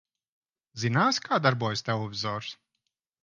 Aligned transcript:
Zināsi, 0.83 1.21
kā 1.27 1.39
darbojas 1.47 1.85
televizors? 1.91 2.49